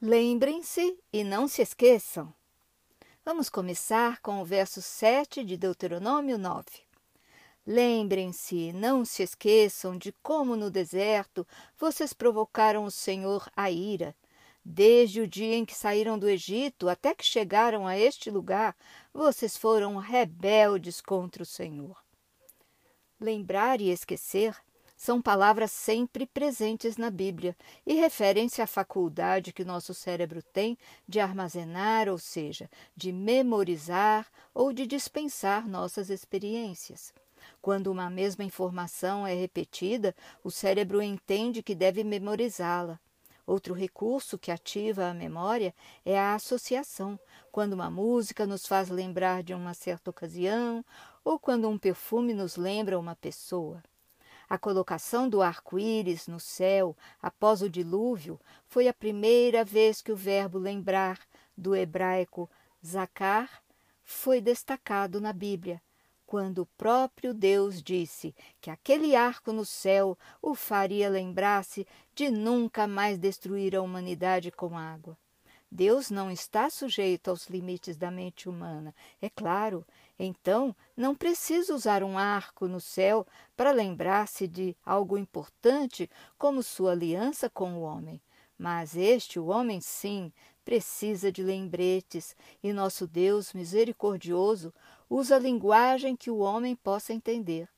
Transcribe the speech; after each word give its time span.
Lembrem-se 0.00 0.98
e 1.12 1.24
não 1.24 1.46
se 1.46 1.60
esqueçam. 1.60 2.32
Vamos 3.24 3.50
começar 3.50 4.20
com 4.22 4.40
o 4.40 4.44
verso 4.44 4.80
7 4.80 5.44
de 5.44 5.56
Deuteronômio 5.56 6.38
9. 6.38 6.64
Lembrem-se 7.66 8.56
e 8.56 8.72
não 8.72 9.04
se 9.04 9.22
esqueçam 9.22 9.98
de 9.98 10.10
como 10.22 10.56
no 10.56 10.70
deserto 10.70 11.46
vocês 11.76 12.14
provocaram 12.14 12.84
o 12.84 12.90
Senhor 12.90 13.50
a 13.54 13.70
ira. 13.70 14.16
Desde 14.70 15.22
o 15.22 15.26
dia 15.26 15.56
em 15.56 15.64
que 15.64 15.74
saíram 15.74 16.18
do 16.18 16.28
Egito 16.28 16.90
até 16.90 17.14
que 17.14 17.24
chegaram 17.24 17.86
a 17.86 17.98
este 17.98 18.30
lugar, 18.30 18.76
vocês 19.14 19.56
foram 19.56 19.96
rebeldes 19.96 21.00
contra 21.00 21.42
o 21.42 21.46
Senhor. 21.46 21.96
Lembrar 23.18 23.80
e 23.80 23.88
esquecer 23.88 24.54
são 24.94 25.22
palavras 25.22 25.72
sempre 25.72 26.26
presentes 26.26 26.98
na 26.98 27.10
Bíblia 27.10 27.56
e 27.86 27.94
referem-se 27.94 28.60
à 28.60 28.66
faculdade 28.66 29.54
que 29.54 29.64
nosso 29.64 29.94
cérebro 29.94 30.42
tem 30.42 30.76
de 31.08 31.18
armazenar, 31.18 32.06
ou 32.06 32.18
seja, 32.18 32.68
de 32.94 33.10
memorizar 33.10 34.30
ou 34.52 34.70
de 34.70 34.86
dispensar 34.86 35.66
nossas 35.66 36.10
experiências. 36.10 37.14
Quando 37.62 37.86
uma 37.86 38.10
mesma 38.10 38.44
informação 38.44 39.26
é 39.26 39.32
repetida, 39.32 40.14
o 40.44 40.50
cérebro 40.50 41.00
entende 41.00 41.62
que 41.62 41.74
deve 41.74 42.04
memorizá-la. 42.04 43.00
Outro 43.48 43.72
recurso 43.72 44.36
que 44.36 44.50
ativa 44.50 45.08
a 45.08 45.14
memória 45.14 45.74
é 46.04 46.18
a 46.18 46.34
associação, 46.34 47.18
quando 47.50 47.72
uma 47.72 47.90
música 47.90 48.46
nos 48.46 48.66
faz 48.66 48.90
lembrar 48.90 49.42
de 49.42 49.54
uma 49.54 49.72
certa 49.72 50.10
ocasião 50.10 50.84
ou 51.24 51.38
quando 51.38 51.66
um 51.66 51.78
perfume 51.78 52.34
nos 52.34 52.56
lembra 52.56 52.98
uma 52.98 53.16
pessoa. 53.16 53.82
A 54.50 54.58
colocação 54.58 55.30
do 55.30 55.40
arco-íris 55.40 56.26
no 56.26 56.38
céu 56.38 56.94
após 57.22 57.62
o 57.62 57.70
dilúvio 57.70 58.38
foi 58.66 58.86
a 58.86 58.92
primeira 58.92 59.64
vez 59.64 60.02
que 60.02 60.12
o 60.12 60.16
verbo 60.16 60.58
lembrar, 60.58 61.18
do 61.56 61.74
hebraico 61.74 62.50
zakar, 62.84 63.62
foi 64.04 64.42
destacado 64.42 65.22
na 65.22 65.32
Bíblia, 65.32 65.80
quando 66.28 66.58
o 66.58 66.66
próprio 66.76 67.32
Deus 67.32 67.82
disse 67.82 68.34
que 68.60 68.70
aquele 68.70 69.16
arco 69.16 69.50
no 69.50 69.64
céu 69.64 70.16
o 70.42 70.54
faria 70.54 71.08
lembrar-se 71.08 71.86
de 72.14 72.30
nunca 72.30 72.86
mais 72.86 73.16
destruir 73.16 73.74
a 73.74 73.80
humanidade 73.80 74.50
com 74.50 74.76
água. 74.76 75.16
Deus 75.70 76.10
não 76.10 76.30
está 76.30 76.68
sujeito 76.68 77.30
aos 77.30 77.46
limites 77.48 77.96
da 77.96 78.10
mente 78.10 78.46
humana, 78.46 78.94
é 79.22 79.30
claro, 79.30 79.86
então, 80.18 80.76
não 80.94 81.14
precisa 81.14 81.74
usar 81.74 82.02
um 82.02 82.18
arco 82.18 82.68
no 82.68 82.80
céu 82.80 83.26
para 83.56 83.70
lembrar-se 83.70 84.46
de 84.46 84.76
algo 84.84 85.16
importante 85.16 86.10
como 86.36 86.62
sua 86.62 86.92
aliança 86.92 87.48
com 87.48 87.72
o 87.72 87.80
homem. 87.80 88.20
Mas 88.58 88.94
este, 88.96 89.38
o 89.38 89.46
homem, 89.46 89.80
sim, 89.80 90.30
precisa 90.68 91.32
de 91.32 91.42
lembretes, 91.42 92.36
e 92.62 92.74
nosso 92.74 93.06
Deus 93.06 93.54
misericordioso 93.54 94.74
usa 95.08 95.38
linguagem 95.38 96.16
que 96.16 96.30
o 96.30 96.38
homem 96.38 96.74
possa 96.76 97.12
entender. 97.12 97.68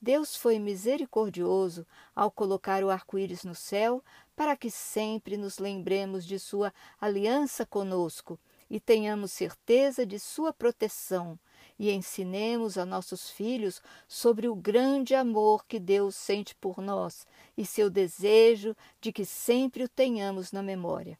Deus 0.00 0.36
foi 0.36 0.58
misericordioso 0.58 1.86
ao 2.14 2.30
colocar 2.30 2.84
o 2.84 2.90
arco-íris 2.90 3.44
no 3.44 3.54
céu 3.54 4.04
para 4.36 4.56
que 4.56 4.70
sempre 4.70 5.36
nos 5.36 5.58
lembremos 5.58 6.24
de 6.24 6.38
sua 6.38 6.72
aliança 7.00 7.64
conosco 7.64 8.38
e 8.68 8.78
tenhamos 8.78 9.32
certeza 9.32 10.04
de 10.04 10.18
sua 10.18 10.52
proteção, 10.52 11.38
e 11.78 11.90
ensinemos 11.90 12.76
a 12.76 12.84
nossos 12.84 13.30
filhos 13.30 13.80
sobre 14.08 14.48
o 14.48 14.54
grande 14.54 15.14
amor 15.14 15.64
que 15.66 15.78
Deus 15.78 16.14
sente 16.14 16.54
por 16.54 16.80
nós 16.80 17.26
e 17.56 17.64
seu 17.64 17.88
desejo 17.88 18.74
de 19.00 19.12
que 19.12 19.24
sempre 19.24 19.84
o 19.84 19.88
tenhamos 19.88 20.52
na 20.52 20.62
memória. 20.62 21.18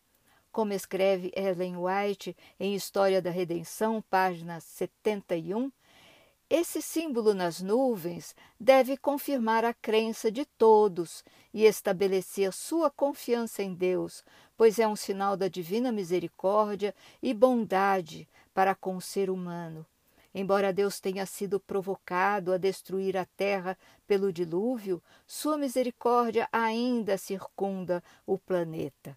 Como 0.57 0.73
escreve 0.73 1.31
Ellen 1.37 1.77
White 1.77 2.35
em 2.59 2.75
História 2.75 3.21
da 3.21 3.29
Redenção, 3.29 4.03
página 4.09 4.59
71, 4.59 5.71
esse 6.49 6.81
símbolo 6.81 7.35
nas 7.35 7.61
nuvens 7.61 8.35
deve 8.59 8.97
confirmar 8.97 9.67
a 9.67 9.75
crença 9.75 10.33
de 10.33 10.47
todos 10.47 11.23
e 11.53 11.67
estabelecer 11.67 12.55
sua 12.55 12.91
confiança 12.91 13.63
em 13.63 13.75
Deus, 13.75 14.25
pois 14.57 14.79
é 14.79 14.89
um 14.89 14.97
sinal 14.97 15.37
da 15.37 15.47
divina 15.47 15.93
misericórdia 15.93 16.95
e 17.23 17.35
bondade 17.35 18.27
para 18.55 18.75
com 18.75 18.97
o 18.97 19.01
ser 19.03 19.29
humano. 19.29 19.85
Embora 20.35 20.73
Deus 20.73 20.99
tenha 20.99 21.27
sido 21.27 21.61
provocado 21.61 22.51
a 22.51 22.57
destruir 22.57 23.19
a 23.19 23.27
terra 23.27 23.77
pelo 24.07 24.33
dilúvio, 24.33 25.03
sua 25.27 25.59
misericórdia 25.59 26.49
ainda 26.51 27.19
circunda 27.19 28.03
o 28.25 28.39
planeta. 28.39 29.15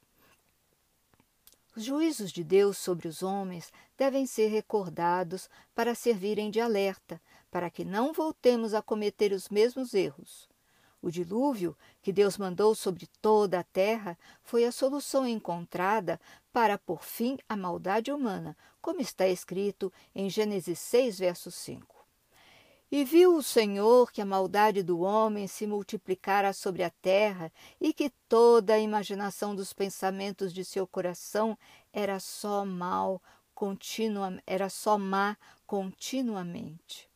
Os 1.79 1.85
juízos 1.85 2.33
de 2.33 2.43
Deus 2.43 2.77
sobre 2.77 3.07
os 3.07 3.23
homens 3.23 3.71
devem 3.97 4.25
ser 4.25 4.47
recordados 4.47 5.49
para 5.73 5.95
servirem 5.95 6.51
de 6.51 6.59
alerta, 6.59 7.21
para 7.49 7.69
que 7.69 7.85
não 7.85 8.11
voltemos 8.11 8.73
a 8.73 8.81
cometer 8.81 9.31
os 9.31 9.47
mesmos 9.47 9.93
erros. 9.93 10.49
O 11.01 11.09
dilúvio 11.09 11.77
que 12.01 12.11
Deus 12.11 12.37
mandou 12.37 12.75
sobre 12.75 13.07
toda 13.21 13.61
a 13.61 13.63
terra 13.63 14.17
foi 14.43 14.65
a 14.65 14.73
solução 14.73 15.25
encontrada 15.25 16.19
para 16.51 16.77
pôr 16.77 17.01
fim 17.01 17.37
à 17.47 17.55
maldade 17.55 18.11
humana, 18.11 18.57
como 18.81 18.99
está 18.99 19.29
escrito 19.29 19.89
em 20.13 20.29
Gênesis 20.29 20.79
6, 20.79 21.19
verso 21.19 21.49
5. 21.49 21.98
E 22.91 23.03
viu 23.03 23.35
o 23.35 23.43
Senhor 23.43 24.11
que 24.11 24.19
a 24.19 24.25
maldade 24.25 24.81
do 24.81 25.01
homem 25.01 25.45
se 25.45 25.67
multiplicara 25.67 26.51
sobre 26.53 26.81
a 26.81 26.89
terra 26.89 27.51
e 27.79 27.93
que 27.93 28.09
toda 28.27 28.73
a 28.73 28.79
imaginação 28.79 29.55
dos 29.55 29.73
pensamentos 29.73 30.51
de 30.51 30.65
seu 30.65 30.87
coração 30.87 31.55
era 31.93 32.19
só 32.19 32.65
mal, 32.65 33.21
continua, 33.53 34.41
era 34.47 34.69
só 34.69 34.97
má 34.97 35.37
continuamente. 35.67 37.07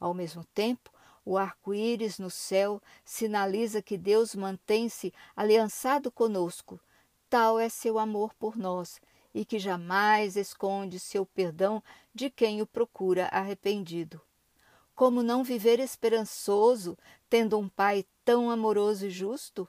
Ao 0.00 0.14
mesmo 0.14 0.46
tempo, 0.54 0.90
o 1.26 1.36
arco-íris 1.36 2.18
no 2.18 2.30
céu 2.30 2.80
sinaliza 3.04 3.82
que 3.82 3.98
Deus 3.98 4.34
mantém-se 4.34 5.12
aliançado 5.36 6.10
conosco. 6.10 6.80
Tal 7.28 7.60
é 7.60 7.68
seu 7.68 7.98
amor 7.98 8.32
por 8.34 8.56
nós 8.56 8.98
e 9.34 9.44
que 9.44 9.58
jamais 9.58 10.36
esconde 10.38 10.98
seu 10.98 11.26
perdão 11.26 11.82
de 12.14 12.30
quem 12.30 12.62
o 12.62 12.66
procura 12.66 13.26
arrependido. 13.26 14.18
Como 14.94 15.22
não 15.22 15.42
viver 15.42 15.80
esperançoso 15.80 16.96
tendo 17.28 17.58
um 17.58 17.68
Pai 17.68 18.04
tão 18.24 18.50
amoroso 18.50 19.06
e 19.06 19.10
justo? 19.10 19.68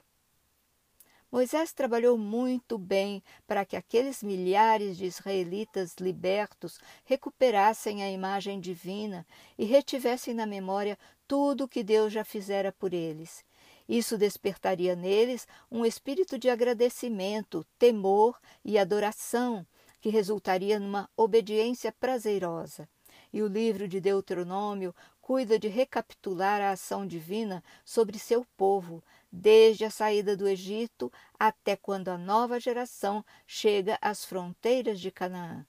Moisés 1.33 1.73
trabalhou 1.73 2.15
muito 2.15 2.77
bem 2.77 3.23
para 3.47 3.65
que 3.65 3.75
aqueles 3.75 4.21
milhares 4.21 4.95
de 4.95 5.05
israelitas 5.05 5.95
libertos 5.99 6.77
recuperassem 7.03 8.03
a 8.03 8.11
imagem 8.11 8.59
divina 8.59 9.25
e 9.57 9.65
retivessem 9.65 10.35
na 10.35 10.45
memória 10.45 10.95
tudo 11.27 11.63
o 11.63 11.67
que 11.67 11.83
Deus 11.83 12.13
já 12.13 12.23
fizera 12.23 12.71
por 12.71 12.93
eles. 12.93 13.43
Isso 13.89 14.15
despertaria 14.15 14.95
neles 14.95 15.47
um 15.71 15.83
espírito 15.83 16.37
de 16.37 16.49
agradecimento, 16.49 17.65
temor 17.79 18.39
e 18.63 18.77
adoração, 18.77 19.65
que 19.99 20.09
resultaria 20.09 20.79
numa 20.79 21.09
obediência 21.17 21.91
prazerosa. 21.91 22.87
E 23.31 23.41
o 23.41 23.47
livro 23.47 23.87
de 23.87 23.99
Deuteronômio 23.99 24.93
cuida 25.23 25.57
de 25.57 25.69
recapitular 25.69 26.59
a 26.59 26.71
ação 26.71 27.07
divina 27.07 27.63
sobre 27.85 28.19
seu 28.19 28.45
povo, 28.57 29.01
desde 29.31 29.85
a 29.85 29.89
saída 29.89 30.35
do 30.35 30.45
Egito 30.45 31.09
até 31.39 31.77
quando 31.77 32.09
a 32.09 32.17
nova 32.17 32.59
geração 32.59 33.23
chega 33.47 33.97
às 34.01 34.25
fronteiras 34.25 34.99
de 34.99 35.09
Canaã. 35.09 35.65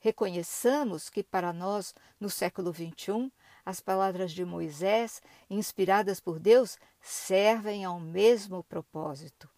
Reconheçamos 0.00 1.08
que, 1.08 1.22
para 1.22 1.52
nós, 1.52 1.94
no 2.18 2.28
século 2.28 2.74
XXI, 2.74 3.30
as 3.64 3.78
palavras 3.78 4.32
de 4.32 4.44
Moisés, 4.44 5.22
inspiradas 5.48 6.18
por 6.18 6.40
Deus, 6.40 6.76
servem 7.00 7.84
ao 7.84 8.00
mesmo 8.00 8.64
propósito. 8.64 9.48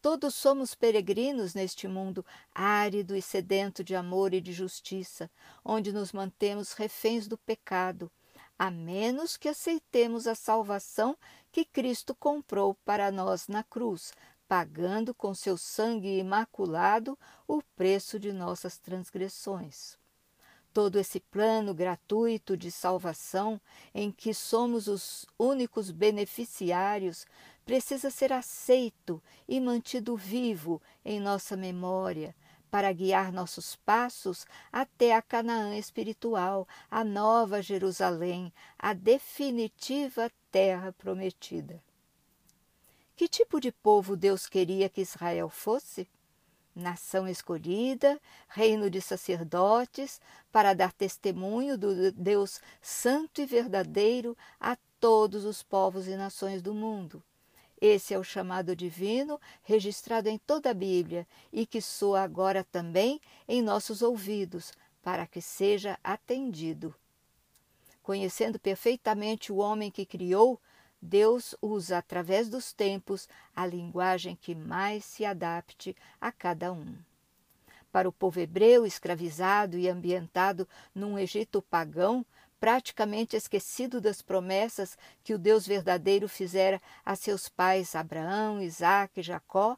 Todos 0.00 0.34
somos 0.34 0.74
peregrinos 0.74 1.52
neste 1.52 1.86
mundo 1.86 2.24
árido 2.54 3.14
e 3.14 3.20
sedento 3.20 3.84
de 3.84 3.94
amor 3.94 4.32
e 4.32 4.40
de 4.40 4.54
justiça, 4.54 5.30
onde 5.62 5.92
nos 5.92 6.12
mantemos 6.12 6.72
reféns 6.72 7.28
do 7.28 7.36
pecado 7.36 8.10
a 8.58 8.70
menos 8.70 9.36
que 9.36 9.48
aceitemos 9.48 10.26
a 10.26 10.34
salvação 10.34 11.16
que 11.50 11.64
Cristo 11.64 12.14
comprou 12.14 12.74
para 12.84 13.10
nós 13.10 13.48
na 13.48 13.62
cruz, 13.62 14.12
pagando 14.48 15.14
com 15.14 15.34
seu 15.34 15.56
sangue 15.56 16.18
imaculado 16.18 17.18
o 17.46 17.62
preço 17.74 18.18
de 18.18 18.32
nossas 18.32 18.78
transgressões. 18.78 19.98
Todo 20.72 20.98
esse 20.98 21.20
plano 21.20 21.72
gratuito 21.72 22.56
de 22.56 22.70
salvação, 22.70 23.60
em 23.94 24.10
que 24.10 24.34
somos 24.34 24.88
os 24.88 25.24
únicos 25.38 25.90
beneficiários, 25.90 27.26
precisa 27.64 28.10
ser 28.10 28.32
aceito 28.32 29.22
e 29.48 29.60
mantido 29.60 30.16
vivo 30.16 30.82
em 31.04 31.20
nossa 31.20 31.56
memória, 31.56 32.34
para 32.74 32.92
guiar 32.92 33.30
nossos 33.30 33.76
passos 33.76 34.44
até 34.72 35.14
a 35.14 35.22
Canaã 35.22 35.76
espiritual, 35.76 36.66
a 36.90 37.04
nova 37.04 37.62
Jerusalém, 37.62 38.52
a 38.76 38.92
definitiva 38.92 40.28
terra 40.50 40.92
prometida. 40.92 41.80
Que 43.14 43.28
tipo 43.28 43.60
de 43.60 43.70
povo 43.70 44.16
Deus 44.16 44.48
queria 44.48 44.88
que 44.88 45.02
Israel 45.02 45.48
fosse? 45.48 46.08
Nação 46.74 47.28
escolhida, 47.28 48.20
reino 48.48 48.90
de 48.90 49.00
sacerdotes, 49.00 50.20
para 50.50 50.74
dar 50.74 50.92
testemunho 50.92 51.78
do 51.78 52.10
Deus 52.10 52.60
santo 52.82 53.40
e 53.40 53.46
verdadeiro 53.46 54.36
a 54.58 54.76
todos 54.98 55.44
os 55.44 55.62
povos 55.62 56.08
e 56.08 56.16
nações 56.16 56.60
do 56.60 56.74
mundo. 56.74 57.22
Esse 57.86 58.14
é 58.14 58.18
o 58.18 58.24
chamado 58.24 58.74
divino 58.74 59.38
registrado 59.62 60.30
em 60.30 60.38
toda 60.38 60.70
a 60.70 60.74
Bíblia 60.74 61.28
e 61.52 61.66
que 61.66 61.82
soa 61.82 62.22
agora 62.22 62.64
também 62.64 63.20
em 63.46 63.60
nossos 63.60 64.00
ouvidos, 64.00 64.72
para 65.02 65.26
que 65.26 65.42
seja 65.42 65.98
atendido. 66.02 66.94
Conhecendo 68.02 68.58
perfeitamente 68.58 69.52
o 69.52 69.56
homem 69.56 69.90
que 69.90 70.06
criou, 70.06 70.58
Deus 70.98 71.54
usa 71.60 71.98
através 71.98 72.48
dos 72.48 72.72
tempos 72.72 73.28
a 73.54 73.66
linguagem 73.66 74.34
que 74.34 74.54
mais 74.54 75.04
se 75.04 75.26
adapte 75.26 75.94
a 76.18 76.32
cada 76.32 76.72
um. 76.72 76.96
Para 77.92 78.08
o 78.08 78.12
povo 78.12 78.40
hebreu 78.40 78.86
escravizado 78.86 79.76
e 79.76 79.90
ambientado 79.90 80.66
num 80.94 81.18
Egito 81.18 81.60
pagão, 81.60 82.24
praticamente 82.64 83.36
esquecido 83.36 84.00
das 84.00 84.22
promessas 84.22 84.96
que 85.22 85.34
o 85.34 85.38
Deus 85.38 85.66
verdadeiro 85.66 86.26
fizera 86.26 86.80
a 87.04 87.14
seus 87.14 87.46
pais 87.46 87.94
Abraão, 87.94 88.62
Isaque 88.62 89.20
e 89.20 89.22
Jacó, 89.22 89.76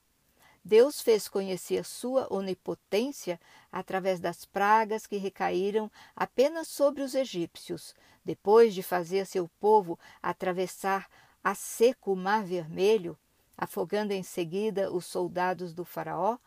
Deus 0.64 1.00
fez 1.00 1.26
conhecer 1.26 1.84
sua 1.84 2.32
onipotência 2.32 3.40
através 3.72 4.20
das 4.20 4.44
pragas 4.44 5.04
que 5.04 5.16
recaíram 5.16 5.90
apenas 6.14 6.68
sobre 6.68 7.02
os 7.02 7.16
egípcios, 7.16 7.92
depois 8.24 8.72
de 8.72 8.84
fazer 8.84 9.26
seu 9.26 9.50
povo 9.58 9.98
atravessar 10.22 11.08
a 11.42 11.56
seco 11.56 12.12
o 12.12 12.16
Mar 12.16 12.44
Vermelho, 12.44 13.18
afogando 13.58 14.12
em 14.12 14.22
seguida 14.22 14.92
os 14.92 15.06
soldados 15.06 15.74
do 15.74 15.84
Faraó, 15.84 16.38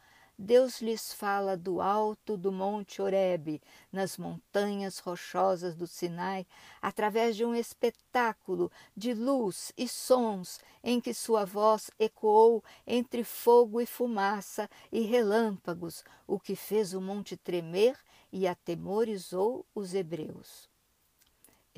Deus 0.41 0.81
lhes 0.81 1.11
fala 1.11 1.57
do 1.57 1.81
alto 1.81 2.37
do 2.37 2.49
Monte 2.49 3.01
Horebe, 3.01 3.61
nas 3.91 4.17
montanhas 4.17 4.97
rochosas 4.99 5.75
do 5.75 5.85
Sinai, 5.85 6.47
através 6.81 7.35
de 7.35 7.43
um 7.43 7.53
espetáculo 7.53 8.71
de 8.95 9.13
luz 9.13 9.73
e 9.77 9.85
sons 9.85 10.57
em 10.81 11.01
que 11.01 11.13
sua 11.13 11.43
voz 11.43 11.91
ecoou 11.99 12.63
entre 12.87 13.25
fogo 13.25 13.81
e 13.81 13.85
fumaça 13.85 14.69
e 14.89 15.01
relâmpagos, 15.01 16.05
o 16.25 16.39
que 16.39 16.55
fez 16.55 16.93
o 16.93 17.01
monte 17.01 17.35
tremer 17.35 17.97
e 18.31 18.47
atemorizou 18.47 19.65
os 19.75 19.93
hebreus 19.93 20.68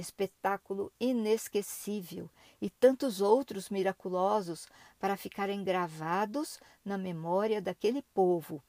espetáculo 0.01 0.91
inesquecível 0.99 2.29
e 2.61 2.69
tantos 2.69 3.21
outros 3.21 3.69
miraculosos 3.69 4.67
para 4.99 5.15
ficarem 5.15 5.63
gravados 5.63 6.59
na 6.83 6.97
memória 6.97 7.61
daquele 7.61 8.01
povo, 8.13 8.61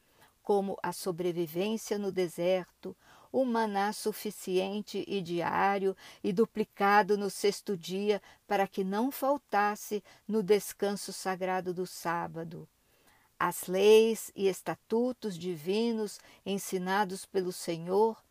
como 0.43 0.79
a 0.83 0.93
sobrevivência 0.93 1.99
no 1.99 2.13
deserto, 2.13 2.97
o 3.33 3.45
maná 3.45 3.93
suficiente 3.93 5.05
e 5.09 5.23
diário 5.23 5.97
e 6.23 6.33
duplicado 6.33 7.17
no 7.17 7.31
sexto 7.31 7.77
dia 7.77 8.21
para 8.47 8.69
que 8.69 8.85
não 8.85 9.11
faltasse 9.11 10.05
no 10.29 10.43
descanso 10.43 11.13
sagrado 11.13 11.73
do 11.73 11.87
sábado. 11.87 12.69
As 13.39 13.67
leis 13.67 14.31
e 14.37 14.47
estatutos 14.47 15.37
divinos 15.37 16.21
ensinados 16.45 17.25
pelo 17.25 17.53
Senhor 17.53 18.23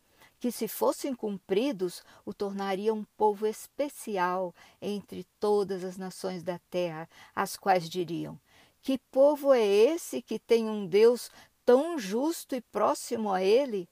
que, 0.42 0.50
se 0.50 0.66
fossem 0.66 1.14
cumpridos, 1.14 2.02
o 2.24 2.34
tornaria 2.34 2.92
um 2.92 3.04
povo 3.16 3.46
especial 3.46 4.52
entre 4.80 5.22
todas 5.38 5.84
as 5.84 5.96
nações 5.96 6.42
da 6.42 6.58
terra, 6.68 7.08
as 7.32 7.56
quais 7.56 7.88
diriam: 7.88 8.36
Que 8.82 8.98
povo 9.12 9.54
é 9.54 9.64
esse 9.64 10.20
que 10.20 10.40
tem 10.40 10.68
um 10.68 10.84
Deus 10.84 11.30
tão 11.64 11.96
justo 11.96 12.56
e 12.56 12.60
próximo 12.60 13.30
a 13.30 13.40
ele? 13.40 13.88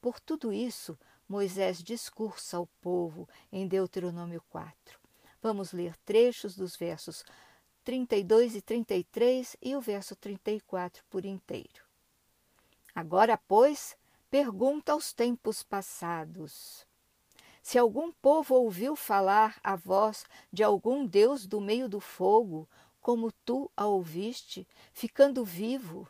Por 0.00 0.18
tudo 0.18 0.54
isso, 0.54 0.98
Moisés 1.28 1.82
discursa 1.82 2.56
ao 2.56 2.66
povo 2.80 3.28
em 3.52 3.68
Deuteronômio 3.68 4.42
4. 4.48 4.98
Vamos 5.42 5.70
ler 5.70 5.94
trechos 5.98 6.56
dos 6.56 6.76
versos 6.76 7.22
32 7.84 8.56
e 8.56 8.62
33 8.62 9.54
e 9.60 9.76
o 9.76 9.82
verso 9.82 10.16
34 10.16 11.04
por 11.10 11.26
inteiro. 11.26 11.84
Agora, 12.94 13.36
pois, 13.36 13.98
pergunta 14.32 14.92
aos 14.92 15.12
tempos 15.12 15.62
passados. 15.62 16.86
Se 17.62 17.76
algum 17.76 18.10
povo 18.10 18.54
ouviu 18.54 18.96
falar 18.96 19.60
a 19.62 19.76
voz 19.76 20.24
de 20.50 20.62
algum 20.62 21.04
Deus 21.04 21.46
do 21.46 21.60
meio 21.60 21.86
do 21.86 22.00
fogo, 22.00 22.66
como 22.98 23.30
tu 23.44 23.70
a 23.76 23.84
ouviste, 23.84 24.66
ficando 24.90 25.44
vivo, 25.44 26.08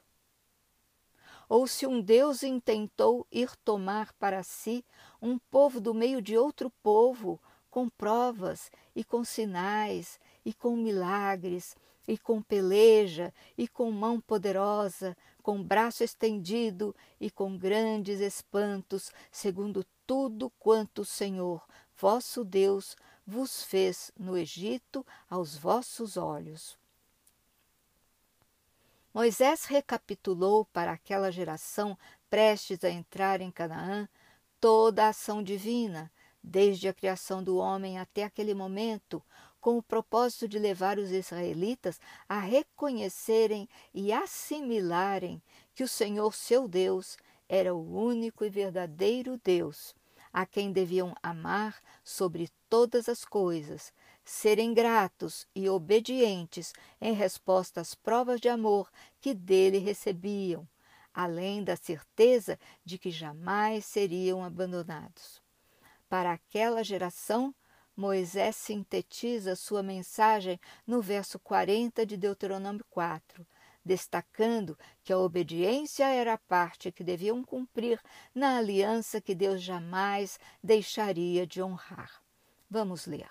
ou 1.49 1.67
se 1.67 1.85
um 1.85 2.01
Deus 2.01 2.45
intentou 2.45 3.27
ir 3.29 3.57
tomar 3.57 4.13
para 4.13 4.45
si 4.45 4.85
um 5.21 5.37
povo 5.37 5.81
do 5.81 5.93
meio 5.93 6.23
de 6.23 6.39
outro 6.39 6.71
povo, 6.81 7.41
com 7.69 7.89
provas 7.89 8.71
e 8.95 9.03
com 9.03 9.25
sinais 9.25 10.21
e 10.45 10.55
com 10.55 10.77
milagres 10.77 11.77
e 12.07 12.17
com 12.17 12.43
peleja, 12.43 13.33
e 13.57 13.69
com 13.69 13.91
mão 13.91 14.21
poderosa, 14.21 15.17
com 15.43 15.63
braço 15.63 16.05
estendido 16.05 16.95
e 17.21 17.31
com 17.31 17.57
grandes 17.57 18.21
espantos, 18.21 19.11
segundo 19.31 19.85
tudo 20.07 20.51
quanto 20.59 21.03
o 21.03 21.05
Senhor, 21.05 21.67
vosso 21.97 22.45
Deus, 22.45 22.97
vos 23.27 23.63
fez 23.63 24.13
no 24.19 24.37
Egito 24.37 25.05
aos 25.29 25.57
vossos 25.57 26.17
olhos. 26.17 26.79
Moisés 29.13 29.67
recapitulou 29.67 30.65
para 30.67 30.93
aquela 30.93 31.31
geração 31.31 31.99
prestes 32.31 32.83
a 32.83 32.91
entrar 32.91 33.43
em 33.43 33.51
Canaã 33.51 34.09
toda 34.59 35.05
a 35.05 35.09
ação 35.09 35.43
divina, 35.43 36.11
desde 36.43 36.89
a 36.89 36.95
criação 36.95 37.43
do 37.43 37.57
homem 37.59 37.99
até 37.99 38.25
aquele 38.25 38.55
momento, 38.55 39.23
com 39.63 39.79
o 39.79 39.83
propósito 39.83 40.49
de 40.49 40.59
levar 40.59 40.99
os 40.99 41.13
israelitas 41.13 42.01
a 42.29 42.41
reconhecerem 42.41 43.69
e 43.95 44.13
assimilarem 44.13 45.41
que 45.73 45.85
o 45.85 45.89
Senhor 45.89 46.35
seu 46.35 46.67
Deus 46.67 47.17
era 47.49 47.73
o 47.73 47.97
único 47.97 48.45
e 48.45 48.51
verdadeiro 48.51 49.41
Deus, 49.43 49.95
a 50.33 50.45
quem 50.45 50.73
deviam 50.73 51.15
amar 51.23 51.81
sobre 52.03 52.51
todas 52.69 53.09
as 53.09 53.25
coisas, 53.25 53.93
serem 54.25 54.75
gratos 54.75 55.47
e 55.55 55.69
obedientes 55.69 56.73
em 57.01 57.13
resposta 57.13 57.81
às 57.81 57.95
provas 57.95 58.41
de 58.41 58.49
amor 58.49 58.91
que 59.21 59.33
dele 59.33 59.79
recebiam, 59.79 60.69
além 61.15 61.63
da 61.63 61.77
certeza 61.77 62.59
de 62.85 62.99
que 62.99 63.13
jamais 63.13 63.85
seriam 63.85 64.43
abandonados. 64.43 65.41
Para 66.09 66.33
aquela 66.33 66.83
geração, 66.83 67.55
Moisés 67.97 68.57
sintetiza 68.57 69.55
sua 69.55 69.83
mensagem 69.83 70.59
no 70.87 71.03
verso 71.03 71.39
40 71.39 72.07
de 72.07 72.17
Deuteronômio 72.17 72.85
4, 72.89 73.47
destacando 73.85 74.79
que 75.05 75.13
a 75.13 75.19
obediência 75.19 76.07
era 76.09 76.35
a 76.35 76.39
parte 76.39 76.91
que 76.91 77.05
deviam 77.05 77.45
cumprir 77.45 78.01
na 78.35 78.57
aliança 78.57 79.21
que 79.21 79.35
Deus 79.35 79.63
jamais 79.63 80.39
deixaria 80.63 81.47
de 81.47 81.63
honrar. 81.63 82.23
Vamos 82.71 83.07
ler. 83.07 83.29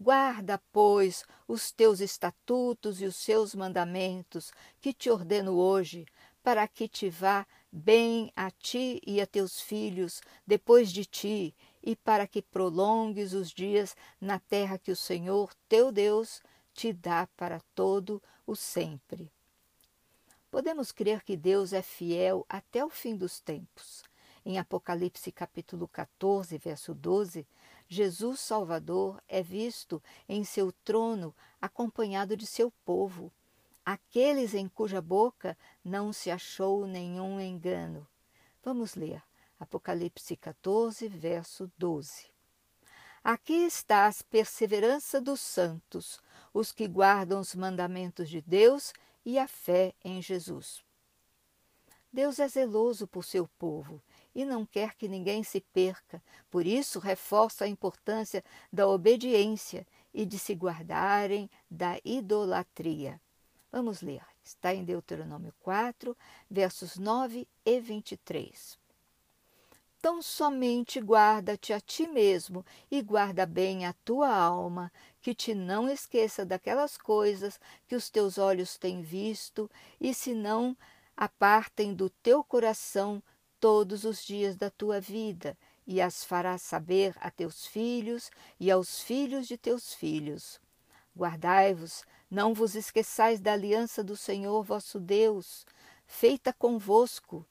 Guarda, 0.00 0.62
pois, 0.72 1.24
os 1.46 1.72
teus 1.72 2.00
estatutos 2.00 3.02
e 3.02 3.04
os 3.04 3.16
seus 3.16 3.52
mandamentos, 3.54 4.52
que 4.80 4.92
te 4.92 5.10
ordeno 5.10 5.56
hoje, 5.56 6.06
para 6.40 6.66
que 6.68 6.88
te 6.88 7.10
vá 7.10 7.44
bem 7.70 8.32
a 8.36 8.50
ti 8.50 9.02
e 9.04 9.20
a 9.20 9.26
teus 9.26 9.60
filhos 9.60 10.22
depois 10.46 10.92
de 10.92 11.04
ti, 11.04 11.54
e 11.82 11.96
para 11.96 12.26
que 12.26 12.42
prolongues 12.42 13.32
os 13.32 13.50
dias 13.50 13.96
na 14.20 14.38
terra 14.38 14.78
que 14.78 14.90
o 14.90 14.96
Senhor 14.96 15.54
teu 15.68 15.92
Deus 15.92 16.42
te 16.72 16.92
dá 16.92 17.28
para 17.36 17.60
todo 17.74 18.22
o 18.46 18.54
sempre. 18.54 19.30
Podemos 20.50 20.92
crer 20.92 21.22
que 21.22 21.36
Deus 21.36 21.72
é 21.72 21.82
fiel 21.82 22.46
até 22.48 22.84
o 22.84 22.88
fim 22.88 23.16
dos 23.16 23.40
tempos. 23.40 24.02
Em 24.44 24.58
Apocalipse 24.58 25.30
capítulo 25.30 25.86
14, 25.88 26.56
verso 26.56 26.94
12, 26.94 27.46
Jesus 27.86 28.40
Salvador 28.40 29.22
é 29.28 29.42
visto 29.42 30.02
em 30.28 30.44
seu 30.44 30.72
trono 30.84 31.34
acompanhado 31.60 32.36
de 32.36 32.46
seu 32.46 32.70
povo, 32.84 33.32
aqueles 33.84 34.54
em 34.54 34.68
cuja 34.68 35.00
boca 35.00 35.56
não 35.84 36.12
se 36.12 36.30
achou 36.30 36.86
nenhum 36.86 37.40
engano. 37.40 38.06
Vamos 38.62 38.94
ler. 38.94 39.22
Apocalipse 39.58 40.36
14, 40.36 41.08
verso 41.08 41.70
12. 41.76 42.26
Aqui 43.24 43.64
está 43.66 44.06
a 44.06 44.12
perseverança 44.30 45.20
dos 45.20 45.40
santos, 45.40 46.20
os 46.54 46.72
que 46.72 46.86
guardam 46.86 47.40
os 47.40 47.54
mandamentos 47.54 48.28
de 48.28 48.40
Deus 48.40 48.92
e 49.24 49.38
a 49.38 49.48
fé 49.48 49.94
em 50.04 50.22
Jesus. 50.22 50.82
Deus 52.12 52.38
é 52.38 52.48
zeloso 52.48 53.06
por 53.06 53.24
seu 53.24 53.46
povo 53.58 54.02
e 54.34 54.44
não 54.44 54.64
quer 54.64 54.94
que 54.94 55.08
ninguém 55.08 55.42
se 55.42 55.60
perca, 55.60 56.22
por 56.50 56.66
isso 56.66 56.98
reforça 56.98 57.64
a 57.64 57.68
importância 57.68 58.42
da 58.72 58.88
obediência 58.88 59.86
e 60.14 60.24
de 60.24 60.38
se 60.38 60.54
guardarem 60.54 61.50
da 61.70 61.98
idolatria. 62.04 63.20
Vamos 63.70 64.00
ler, 64.00 64.24
está 64.42 64.72
em 64.72 64.84
Deuteronômio 64.84 65.52
4, 65.60 66.16
versos 66.50 66.96
9 66.96 67.46
e 67.64 67.80
23. 67.80 68.78
Tão 70.00 70.22
somente 70.22 71.00
guarda-te 71.00 71.72
a 71.72 71.80
ti 71.80 72.06
mesmo 72.06 72.64
e 72.88 73.02
guarda 73.02 73.44
bem 73.44 73.84
a 73.84 73.92
tua 74.04 74.32
alma, 74.32 74.92
que 75.20 75.34
te 75.34 75.54
não 75.54 75.88
esqueça 75.88 76.46
daquelas 76.46 76.96
coisas 76.96 77.58
que 77.86 77.96
os 77.96 78.08
teus 78.08 78.38
olhos 78.38 78.76
têm 78.76 79.02
visto, 79.02 79.68
e 80.00 80.14
se 80.14 80.34
não 80.34 80.76
apartem 81.16 81.92
do 81.92 82.08
teu 82.08 82.44
coração 82.44 83.20
todos 83.58 84.04
os 84.04 84.24
dias 84.24 84.56
da 84.56 84.70
tua 84.70 85.00
vida, 85.00 85.58
e 85.84 86.00
as 86.00 86.22
farás 86.22 86.62
saber 86.62 87.16
a 87.18 87.28
teus 87.28 87.66
filhos 87.66 88.30
e 88.60 88.70
aos 88.70 89.00
filhos 89.00 89.48
de 89.48 89.58
teus 89.58 89.92
filhos. 89.92 90.60
Guardai-vos, 91.16 92.04
não 92.30 92.54
vos 92.54 92.76
esqueçais 92.76 93.40
da 93.40 93.52
aliança 93.54 94.04
do 94.04 94.16
Senhor 94.16 94.62
vosso 94.62 95.00
Deus, 95.00 95.66
feita 96.06 96.52
convosco, 96.52 97.44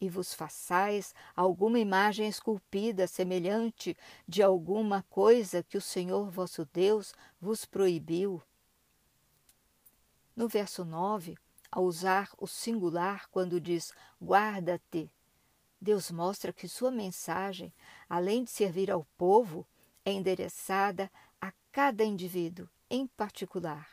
e 0.00 0.08
vos 0.08 0.32
façais 0.32 1.14
alguma 1.34 1.78
imagem 1.78 2.28
esculpida 2.28 3.06
semelhante 3.06 3.96
de 4.26 4.42
alguma 4.42 5.04
coisa 5.10 5.62
que 5.62 5.76
o 5.76 5.82
Senhor 5.82 6.30
vosso 6.30 6.64
Deus 6.72 7.14
vos 7.40 7.64
proibiu. 7.64 8.42
No 10.36 10.46
verso 10.48 10.84
9, 10.84 11.36
ao 11.70 11.84
usar 11.84 12.30
o 12.38 12.46
singular 12.46 13.28
quando 13.28 13.60
diz 13.60 13.92
guarda-te, 14.22 15.10
Deus 15.80 16.10
mostra 16.10 16.52
que 16.52 16.68
sua 16.68 16.90
mensagem, 16.90 17.72
além 18.08 18.44
de 18.44 18.50
servir 18.50 18.90
ao 18.90 19.04
povo, 19.16 19.66
é 20.04 20.12
endereçada 20.12 21.10
a 21.40 21.52
cada 21.70 22.04
indivíduo 22.04 22.68
em 22.90 23.06
particular, 23.06 23.88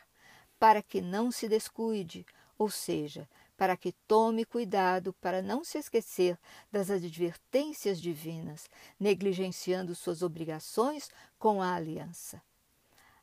para 0.58 0.82
que 0.82 1.00
não 1.00 1.30
se 1.30 1.48
descuide, 1.48 2.24
ou 2.58 2.70
seja, 2.70 3.28
para 3.56 3.76
que 3.76 3.92
tome 4.06 4.44
cuidado 4.44 5.12
para 5.14 5.40
não 5.40 5.64
se 5.64 5.78
esquecer 5.78 6.38
das 6.70 6.90
advertências 6.90 8.00
divinas, 8.00 8.68
negligenciando 9.00 9.94
suas 9.94 10.22
obrigações 10.22 11.10
com 11.38 11.62
a 11.62 11.74
aliança. 11.74 12.42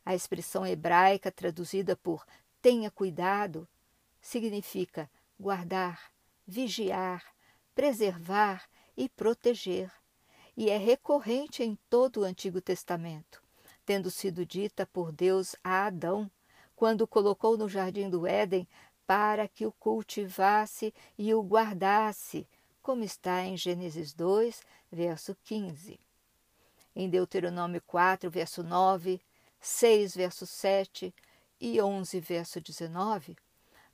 A 0.04 0.14
expressão 0.14 0.66
hebraica 0.66 1.30
traduzida 1.30 1.96
por 1.96 2.26
tenha 2.60 2.90
cuidado 2.90 3.68
significa 4.20 5.08
guardar, 5.38 6.10
vigiar, 6.46 7.24
preservar 7.74 8.68
e 8.96 9.08
proteger, 9.08 9.90
e 10.56 10.70
é 10.70 10.76
recorrente 10.76 11.62
em 11.62 11.78
todo 11.88 12.20
o 12.20 12.24
Antigo 12.24 12.60
Testamento, 12.60 13.42
tendo 13.84 14.10
sido 14.10 14.46
dita 14.46 14.86
por 14.86 15.10
Deus 15.10 15.56
a 15.64 15.86
Adão, 15.86 16.30
quando 16.76 17.06
colocou 17.06 17.56
no 17.56 17.68
jardim 17.68 18.08
do 18.08 18.26
Éden 18.26 18.68
para 19.06 19.46
que 19.48 19.66
o 19.66 19.72
cultivasse 19.72 20.94
e 21.18 21.34
o 21.34 21.42
guardasse, 21.42 22.46
como 22.82 23.04
está 23.04 23.42
em 23.44 23.56
Gênesis 23.56 24.12
2, 24.12 24.62
verso 24.90 25.36
15. 25.44 25.98
Em 26.96 27.08
Deuteronômio 27.08 27.82
4, 27.86 28.30
verso 28.30 28.62
9, 28.62 29.20
6, 29.60 30.14
verso 30.14 30.46
7 30.46 31.14
e 31.60 31.80
11, 31.80 32.20
verso 32.20 32.60
19, 32.60 33.36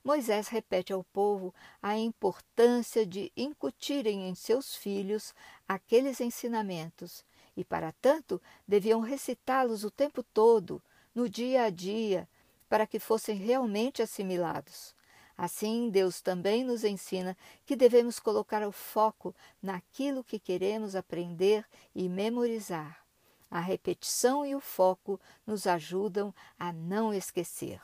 Moisés 0.03 0.47
repete 0.47 0.91
ao 0.91 1.03
povo 1.03 1.53
a 1.81 1.97
importância 1.97 3.05
de 3.05 3.31
incutirem 3.37 4.27
em 4.27 4.33
seus 4.33 4.75
filhos 4.75 5.33
aqueles 5.67 6.19
ensinamentos 6.19 7.23
e, 7.55 7.63
para 7.63 7.91
tanto, 7.93 8.41
deviam 8.67 8.99
recitá-los 8.99 9.83
o 9.83 9.91
tempo 9.91 10.23
todo, 10.23 10.81
no 11.13 11.29
dia 11.29 11.63
a 11.63 11.69
dia, 11.69 12.27
para 12.67 12.87
que 12.87 12.99
fossem 12.99 13.35
realmente 13.35 14.01
assimilados. 14.01 14.95
Assim, 15.43 15.89
Deus 15.89 16.21
também 16.21 16.63
nos 16.63 16.83
ensina 16.83 17.35
que 17.65 17.75
devemos 17.75 18.19
colocar 18.19 18.61
o 18.61 18.71
foco 18.71 19.33
naquilo 19.59 20.23
que 20.23 20.37
queremos 20.37 20.95
aprender 20.95 21.65
e 21.95 22.07
memorizar. 22.07 23.03
A 23.49 23.59
repetição 23.59 24.45
e 24.45 24.53
o 24.53 24.59
foco 24.59 25.19
nos 25.43 25.65
ajudam 25.65 26.31
a 26.59 26.71
não 26.71 27.11
esquecer. 27.11 27.81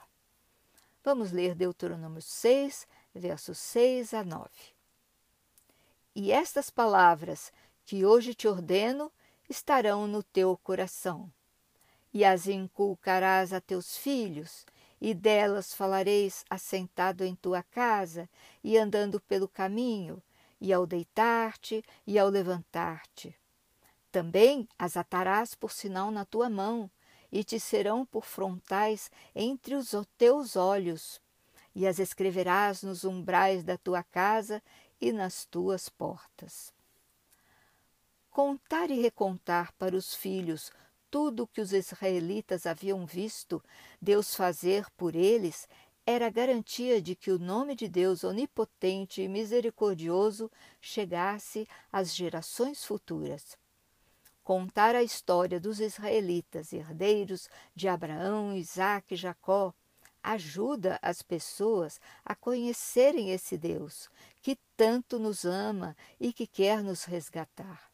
Vamos 1.03 1.31
ler 1.31 1.55
Deuteronômio 1.55 2.21
6, 2.21 2.87
versos 3.15 3.57
6 3.57 4.13
a 4.13 4.23
9. 4.23 4.47
E 6.13 6.31
estas 6.31 6.69
palavras 6.69 7.51
que 7.87 8.05
hoje 8.05 8.35
te 8.35 8.47
ordeno 8.47 9.11
estarão 9.49 10.05
no 10.05 10.21
teu 10.21 10.55
coração, 10.57 11.27
e 12.13 12.23
as 12.23 12.45
inculcarás 12.45 13.51
a 13.51 13.59
teus 13.59 13.97
filhos, 13.97 14.63
e 14.99 15.13
delas 15.13 15.73
falareis 15.73 16.43
assentado 16.49 17.23
em 17.23 17.35
tua 17.35 17.63
casa 17.63 18.29
e 18.63 18.77
andando 18.77 19.19
pelo 19.21 19.47
caminho, 19.47 20.21
e 20.59 20.73
ao 20.73 20.87
deitar-te 20.87 21.83
e 22.05 22.17
ao 22.17 22.29
levantar-te. 22.29 23.35
Também 24.11 24.67
as 24.77 24.97
atarás 24.97 25.53
por 25.53 25.71
sinal 25.71 26.09
na 26.09 26.25
tua 26.25 26.49
mão, 26.49 26.89
e 27.31 27.43
te 27.43 27.59
serão 27.59 28.05
por 28.05 28.25
frontais 28.25 29.11
entre 29.35 29.75
os 29.75 29.93
teus 30.17 30.55
olhos, 30.55 31.21
e 31.75 31.85
as 31.85 31.99
escreverás 31.99 32.81
nos 32.81 33.03
umbrais 33.03 33.63
da 33.63 33.77
tua 33.77 34.01
casa 34.01 34.63
e 34.99 35.11
nas 35.11 35.45
tuas 35.45 35.89
portas. 35.89 36.73
Contar 38.31 38.89
e 38.89 39.01
recontar 39.01 39.73
para 39.73 39.95
os 39.95 40.13
filhos 40.13 40.71
tudo 41.17 41.43
o 41.43 41.47
que 41.47 41.61
os 41.61 41.73
israelitas 41.73 42.67
haviam 42.67 43.03
visto 43.03 43.59
Deus 43.99 44.35
fazer 44.35 44.87
por 44.91 45.15
eles 45.15 45.67
era 46.05 46.29
garantia 46.29 47.01
de 47.01 47.15
que 47.15 47.31
o 47.31 47.39
nome 47.39 47.73
de 47.75 47.87
Deus 47.87 48.23
onipotente 48.23 49.23
e 49.23 49.27
misericordioso 49.27 50.51
chegasse 50.79 51.67
às 51.91 52.15
gerações 52.15 52.85
futuras 52.85 53.57
contar 54.43 54.93
a 54.93 55.01
história 55.01 55.59
dos 55.59 55.79
israelitas, 55.79 56.71
herdeiros 56.71 57.49
de 57.75 57.87
Abraão, 57.87 58.55
Isaac 58.55 59.15
e 59.15 59.17
Jacó, 59.17 59.73
ajuda 60.21 60.99
as 61.01 61.23
pessoas 61.23 61.99
a 62.23 62.35
conhecerem 62.35 63.31
esse 63.31 63.57
Deus 63.57 64.07
que 64.39 64.55
tanto 64.77 65.17
nos 65.17 65.45
ama 65.45 65.97
e 66.19 66.31
que 66.31 66.45
quer 66.45 66.83
nos 66.83 67.05
resgatar. 67.05 67.86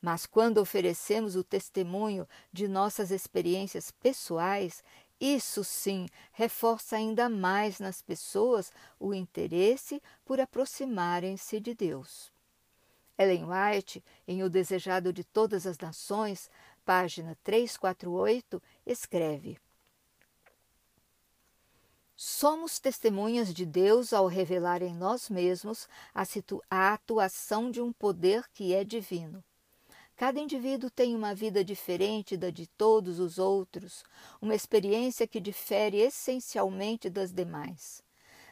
Mas 0.00 0.24
quando 0.24 0.58
oferecemos 0.58 1.36
o 1.36 1.44
testemunho 1.44 2.26
de 2.52 2.66
nossas 2.66 3.10
experiências 3.10 3.90
pessoais, 3.90 4.82
isso 5.20 5.62
sim 5.62 6.06
reforça 6.32 6.96
ainda 6.96 7.28
mais 7.28 7.78
nas 7.78 8.00
pessoas 8.00 8.72
o 8.98 9.12
interesse 9.12 10.02
por 10.24 10.40
aproximarem-se 10.40 11.60
de 11.60 11.74
Deus. 11.74 12.32
Ellen 13.18 13.44
White, 13.44 14.02
em 14.26 14.42
O 14.42 14.48
Desejado 14.48 15.12
de 15.12 15.22
Todas 15.22 15.66
as 15.66 15.76
Nações, 15.76 16.50
página 16.86 17.36
348, 17.44 18.62
escreve: 18.86 19.58
Somos 22.16 22.78
testemunhas 22.78 23.52
de 23.52 23.66
Deus 23.66 24.14
ao 24.14 24.26
revelar 24.26 24.80
em 24.80 24.94
nós 24.94 25.28
mesmos 25.28 25.86
a, 26.14 26.22
a 26.70 26.94
atuação 26.94 27.70
de 27.70 27.82
um 27.82 27.92
poder 27.92 28.48
que 28.54 28.72
é 28.72 28.84
divino. 28.84 29.44
Cada 30.20 30.38
indivíduo 30.38 30.90
tem 30.90 31.16
uma 31.16 31.34
vida 31.34 31.64
diferente 31.64 32.36
da 32.36 32.50
de 32.50 32.66
todos 32.66 33.18
os 33.18 33.38
outros, 33.38 34.04
uma 34.38 34.54
experiência 34.54 35.26
que 35.26 35.40
difere 35.40 35.96
essencialmente 35.96 37.08
das 37.08 37.32
demais. 37.32 38.02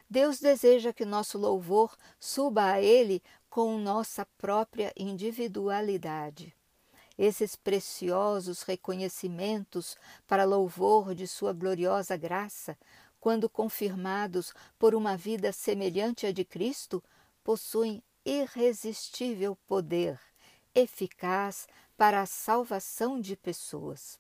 Deus 0.09 0.41
deseja 0.41 0.95
que 0.95 1.05
nosso 1.05 1.37
louvor 1.37 1.95
suba 2.19 2.65
a 2.71 2.81
Ele 2.81 3.23
com 3.51 3.77
nossa 3.77 4.25
própria 4.39 4.95
individualidade. 4.97 6.57
Esses 7.19 7.55
preciosos 7.55 8.63
reconhecimentos 8.63 9.95
para 10.27 10.47
louvor 10.47 11.15
de 11.15 11.29
Sua 11.29 11.53
gloriosa 11.53 12.17
graça, 12.17 12.79
quando 13.21 13.47
confirmados 13.47 14.55
por 14.79 14.95
uma 14.95 15.19
vida 15.19 15.53
semelhante 15.53 16.25
à 16.25 16.33
de 16.33 16.47
Cristo, 16.47 17.05
possuem 17.45 18.03
irresistível 18.25 19.55
poder, 19.67 20.19
eficaz 20.81 21.67
para 21.97 22.21
a 22.21 22.27
salvação 22.27 23.21
de 23.21 23.37
pessoas. 23.37 24.19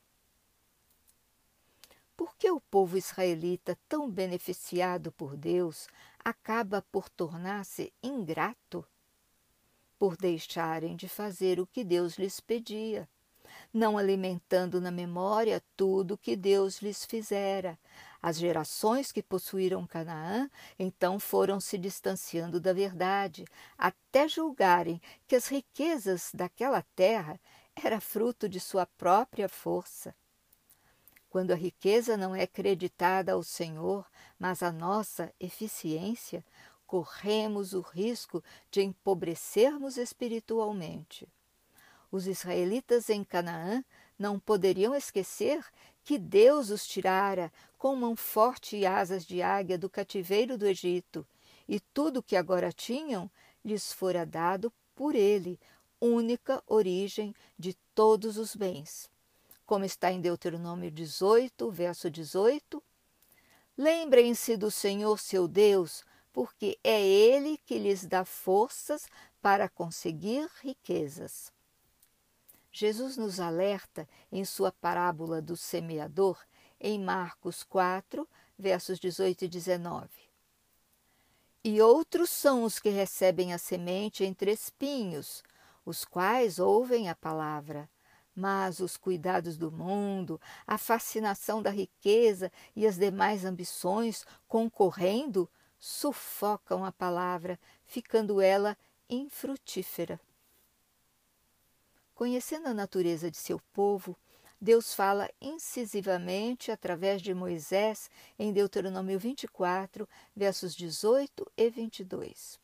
Por 2.17 2.37
que 2.37 2.50
o 2.50 2.61
povo 2.61 2.97
israelita, 2.97 3.79
tão 3.88 4.11
beneficiado 4.11 5.12
por 5.12 5.37
Deus, 5.37 5.88
acaba 6.25 6.83
por 6.91 7.09
tornar-se 7.09 7.93
ingrato? 8.03 8.85
por 9.99 10.17
deixarem 10.17 10.95
de 10.95 11.09
fazer 11.09 11.59
o 11.59 11.67
que 11.67 11.83
Deus 11.83 12.17
lhes 12.19 12.38
pedia, 12.38 13.09
não 13.75 13.99
alimentando 13.99 14.81
na 14.81 14.91
memória 14.91 15.62
tudo 15.77 16.15
o 16.15 16.19
que 16.19 16.37
Deus 16.37 16.81
lhes 16.81 17.05
fizera, 17.05 17.77
As 18.21 18.37
gerações 18.37 19.13
que 19.13 19.23
possuíram 19.23 19.87
Canaã 19.87 20.51
então 20.79 21.21
foram 21.21 21.61
se 21.61 21.79
distanciando 21.79 22.61
da 22.61 22.73
verdade, 22.73 23.45
até 23.77 24.29
julgarem 24.29 25.01
que 25.27 25.37
as 25.37 25.47
riquezas 25.47 26.31
daquela 26.35 26.83
terra 26.97 27.41
era 27.77 28.01
fruto 28.01 28.49
de 28.49 28.59
sua 28.59 28.87
própria 28.87 29.49
força. 29.49 30.15
Quando 31.31 31.53
a 31.53 31.57
riqueza 31.57 32.17
não 32.17 32.35
é 32.35 32.47
creditada 32.47 33.33
ao 33.33 33.43
Senhor, 33.43 34.05
mas 34.39 34.63
à 34.63 34.73
nossa 34.73 35.33
eficiência, 35.39 36.45
corremos 36.87 37.75
o 37.75 37.81
risco 37.81 38.43
de 38.71 38.83
empobrecermos 38.83 39.97
espiritualmente. 39.97 41.29
Os 42.11 42.27
israelitas 42.27 43.11
em 43.11 43.23
Canaã 43.23 43.85
não 44.19 44.41
poderiam 44.41 44.95
esquecer 44.95 45.63
que 46.03 46.19
Deus 46.19 46.71
os 46.71 46.87
tirara 46.87 47.53
com 47.78 47.94
mão 47.94 48.16
forte 48.16 48.76
e 48.76 48.85
asas 48.85 49.25
de 49.25 49.40
águia 49.40 49.78
do 49.78 49.88
cativeiro 49.88 50.58
do 50.58 50.66
Egito, 50.66 51.25
e 51.68 51.78
tudo 51.78 52.18
o 52.18 52.23
que 52.23 52.35
agora 52.35 52.73
tinham 52.73 53.30
lhes 53.64 53.92
fora 53.92 54.26
dado 54.26 54.73
por 54.94 55.14
ele, 55.14 55.61
única 56.00 56.62
origem 56.66 57.35
de 57.58 57.75
todos 57.94 58.37
os 58.37 58.56
bens. 58.56 59.08
Como 59.64 59.85
está 59.85 60.11
em 60.11 60.20
Deuteronômio 60.20 60.90
18, 60.90 61.70
verso 61.70 62.11
18: 62.11 62.82
Lembrem-se 63.76 64.56
do 64.56 64.70
Senhor 64.70 65.18
seu 65.18 65.47
Deus, 65.47 66.02
porque 66.32 66.78
é 66.82 67.00
Ele 67.00 67.58
que 67.58 67.78
lhes 67.78 68.04
dá 68.04 68.25
forças 68.25 69.06
para 69.40 69.68
conseguir 69.68 70.49
riquezas. 70.62 71.52
Jesus 72.73 73.16
nos 73.16 73.40
alerta 73.40 74.08
em 74.30 74.44
sua 74.44 74.73
parábola 74.73 75.40
do 75.40 75.56
semeador 75.56 76.38
em 76.80 76.99
Marcos 76.99 77.62
4, 77.62 78.28
versos 78.58 78.99
18 78.99 79.44
e 79.44 79.49
19. 79.49 80.08
E 81.64 81.80
outros 81.80 82.30
são 82.30 82.62
os 82.62 82.78
que 82.78 82.88
recebem 82.88 83.52
a 83.52 83.58
semente 83.58 84.25
entre 84.25 84.52
espinhos, 84.52 85.42
os 85.85 86.04
quais 86.04 86.58
ouvem 86.58 87.08
a 87.08 87.14
palavra, 87.14 87.88
mas 88.35 88.78
os 88.78 88.97
cuidados 88.97 89.56
do 89.56 89.73
mundo, 89.73 90.40
a 90.66 90.78
fascinação 90.78 91.61
da 91.61 91.70
riqueza 91.70 92.52
e 92.76 92.87
as 92.87 92.97
demais 92.97 93.44
ambições 93.44 94.25
concorrendo 94.47 95.50
sufocam 95.78 96.85
a 96.85 96.92
palavra, 96.92 97.58
ficando 97.85 98.40
ela 98.40 98.76
infrutífera. 99.08 100.20
Conhecendo 102.14 102.68
a 102.68 102.75
natureza 102.75 103.30
de 103.30 103.37
seu 103.37 103.61
povo, 103.73 104.16
Deus 104.61 104.93
fala 104.93 105.31
incisivamente 105.41 106.73
através 106.73 107.23
de 107.23 107.33
Moisés 107.33 108.11
em 108.37 108.53
Deuteronômio 108.53 109.17
24, 109.17 110.09
versos 110.35 110.75
18 110.75 111.47
e 111.57 111.71
22. 111.71 112.59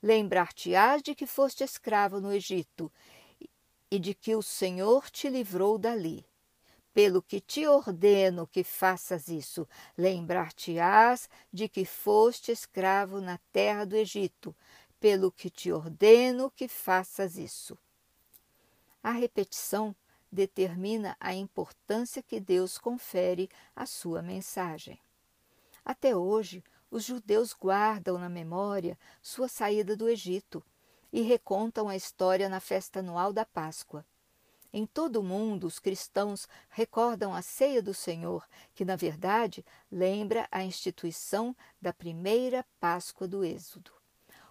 Lembrar-te-ás 0.00 1.02
de 1.02 1.16
que 1.16 1.26
foste 1.26 1.64
escravo 1.64 2.20
no 2.20 2.32
Egito 2.32 2.90
e 3.90 3.98
de 3.98 4.14
que 4.14 4.36
o 4.36 4.42
Senhor 4.42 5.10
te 5.10 5.28
livrou 5.28 5.76
dali. 5.76 6.24
Pelo 6.94 7.20
que 7.20 7.40
te 7.40 7.66
ordeno 7.66 8.46
que 8.46 8.62
faças 8.62 9.26
isso, 9.26 9.66
lembrar-te-ás 9.96 11.28
de 11.52 11.68
que 11.68 11.84
foste 11.84 12.52
escravo 12.52 13.20
na 13.20 13.38
terra 13.52 13.84
do 13.84 13.96
Egito, 13.96 14.54
pelo 15.00 15.32
que 15.32 15.50
te 15.50 15.72
ordeno 15.72 16.50
que 16.50 16.68
faças 16.68 17.36
isso. 17.36 17.76
A 19.02 19.10
repetição 19.10 19.94
determina 20.30 21.16
a 21.18 21.34
importância 21.34 22.22
que 22.22 22.38
Deus 22.38 22.78
confere 22.78 23.48
à 23.74 23.86
sua 23.86 24.22
mensagem. 24.22 25.00
Até 25.84 26.14
hoje, 26.14 26.62
os 26.90 27.04
judeus 27.04 27.52
guardam 27.52 28.18
na 28.18 28.28
memória 28.28 28.98
sua 29.22 29.48
saída 29.48 29.96
do 29.96 30.08
Egito 30.08 30.62
e 31.12 31.22
recontam 31.22 31.88
a 31.88 31.96
história 31.96 32.48
na 32.48 32.60
festa 32.60 33.00
anual 33.00 33.32
da 33.32 33.44
Páscoa. 33.44 34.04
Em 34.70 34.84
todo 34.84 35.16
o 35.16 35.22
mundo, 35.22 35.66
os 35.66 35.78
cristãos 35.78 36.46
recordam 36.68 37.34
a 37.34 37.40
ceia 37.40 37.82
do 37.82 37.94
Senhor, 37.94 38.46
que, 38.74 38.84
na 38.84 38.96
verdade, 38.96 39.64
lembra 39.90 40.46
a 40.50 40.62
instituição 40.62 41.56
da 41.80 41.92
primeira 41.92 42.64
Páscoa 42.78 43.26
do 43.26 43.42
Êxodo. 43.42 43.90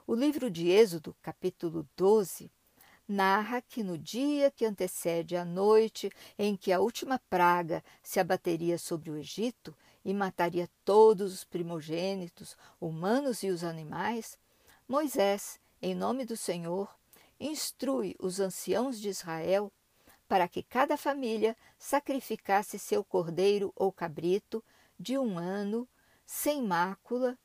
O 0.07 0.15
livro 0.15 0.49
de 0.49 0.69
Êxodo, 0.69 1.15
capítulo 1.21 1.87
12, 1.95 2.51
narra 3.07 3.61
que 3.61 3.83
no 3.83 3.97
dia 3.97 4.51
que 4.51 4.65
antecede 4.65 5.35
a 5.35 5.45
noite 5.45 6.11
em 6.37 6.57
que 6.57 6.73
a 6.73 6.79
última 6.79 7.19
praga 7.29 7.83
se 8.03 8.19
abateria 8.19 8.77
sobre 8.77 9.09
o 9.09 9.17
Egito 9.17 9.75
e 10.03 10.13
mataria 10.13 10.69
todos 10.83 11.33
os 11.33 11.43
primogênitos, 11.43 12.57
humanos 12.79 13.43
e 13.43 13.49
os 13.49 13.63
animais, 13.63 14.37
Moisés, 14.87 15.59
em 15.81 15.93
nome 15.93 16.25
do 16.25 16.35
Senhor, 16.37 16.93
instrui 17.39 18.15
os 18.19 18.39
anciãos 18.39 18.99
de 18.99 19.09
Israel 19.09 19.71
para 20.27 20.47
que 20.47 20.63
cada 20.63 20.97
família 20.97 21.55
sacrificasse 21.77 22.77
seu 22.79 23.03
cordeiro 23.03 23.71
ou 23.75 23.91
cabrito 23.91 24.63
de 24.99 25.17
um 25.17 25.37
ano, 25.37 25.87
sem 26.25 26.61
mácula, 26.61 27.37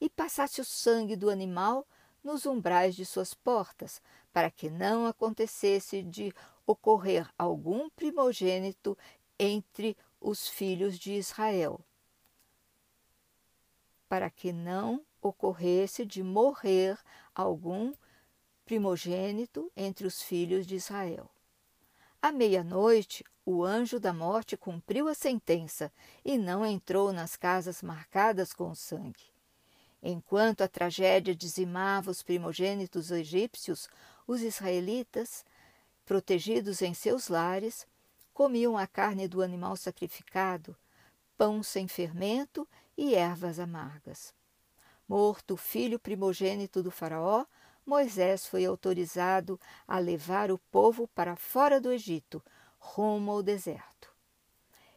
e 0.00 0.10
passasse 0.10 0.60
o 0.60 0.64
sangue 0.64 1.16
do 1.16 1.30
animal 1.30 1.86
nos 2.22 2.44
umbrais 2.44 2.94
de 2.94 3.06
suas 3.06 3.32
portas, 3.32 4.02
para 4.36 4.50
que 4.50 4.68
não 4.68 5.06
acontecesse 5.06 6.02
de 6.02 6.30
ocorrer 6.66 7.26
algum 7.38 7.88
primogênito 7.88 8.94
entre 9.38 9.96
os 10.20 10.46
filhos 10.46 10.98
de 10.98 11.12
Israel. 11.12 11.80
Para 14.10 14.28
que 14.28 14.52
não 14.52 15.02
ocorresse 15.22 16.04
de 16.04 16.22
morrer 16.22 16.98
algum 17.34 17.94
primogênito 18.66 19.72
entre 19.74 20.06
os 20.06 20.20
filhos 20.20 20.66
de 20.66 20.74
Israel. 20.74 21.30
À 22.20 22.30
meia-noite, 22.30 23.24
o 23.42 23.64
anjo 23.64 23.98
da 23.98 24.12
morte 24.12 24.54
cumpriu 24.54 25.08
a 25.08 25.14
sentença 25.14 25.90
e 26.22 26.36
não 26.36 26.66
entrou 26.66 27.10
nas 27.10 27.36
casas 27.36 27.82
marcadas 27.82 28.52
com 28.52 28.74
sangue. 28.74 29.34
Enquanto 30.02 30.60
a 30.60 30.68
tragédia 30.68 31.34
dizimava 31.34 32.10
os 32.10 32.22
primogênitos 32.22 33.10
egípcios, 33.10 33.88
os 34.26 34.42
israelitas, 34.42 35.44
protegidos 36.04 36.82
em 36.82 36.94
seus 36.94 37.28
lares, 37.28 37.86
comiam 38.32 38.76
a 38.76 38.86
carne 38.86 39.26
do 39.26 39.42
animal 39.42 39.76
sacrificado, 39.76 40.76
pão 41.36 41.62
sem 41.62 41.88
fermento 41.88 42.68
e 42.96 43.14
ervas 43.14 43.58
amargas. 43.58 44.34
Morto 45.08 45.54
o 45.54 45.56
filho 45.56 45.98
primogênito 45.98 46.82
do 46.82 46.90
Faraó, 46.90 47.44
Moisés 47.84 48.46
foi 48.46 48.64
autorizado 48.64 49.60
a 49.86 49.98
levar 49.98 50.50
o 50.50 50.58
povo 50.58 51.06
para 51.08 51.36
fora 51.36 51.80
do 51.80 51.92
Egito, 51.92 52.42
rumo 52.78 53.30
ao 53.30 53.42
deserto. 53.42 54.12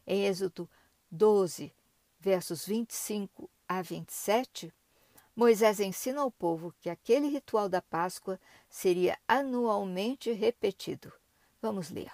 Em 0.08 0.26
Êxodo 0.26 0.68
12, 1.12 1.72
versos 2.20 2.66
25 2.66 3.50
a 3.68 3.82
27, 3.84 4.74
Moisés 5.40 5.80
ensina 5.80 6.20
ao 6.20 6.30
povo 6.30 6.76
que 6.82 6.90
aquele 6.90 7.30
ritual 7.30 7.70
da 7.70 7.82
Páscoa 7.82 8.38
seria 8.70 9.18
anualmente 9.26 10.34
repetido. 10.34 11.14
Vamos 11.62 11.90
ler. 11.90 12.12